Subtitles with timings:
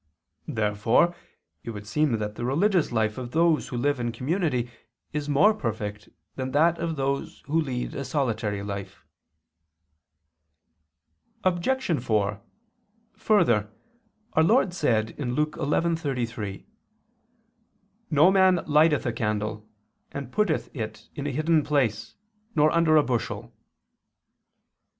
[0.47, 1.13] Therefore
[1.63, 4.71] it would seem that the religious life of those who live in community
[5.13, 9.05] is more perfect than that of those who lead a solitary life.
[11.43, 12.01] Obj.
[12.03, 12.41] 4:
[13.15, 13.69] Further,
[14.33, 16.65] our Lord said (Luke 11:33):
[18.09, 19.69] "No man lighteth a candle
[20.11, 22.15] and putteth it in a hidden place,
[22.55, 23.53] nor under a bushel."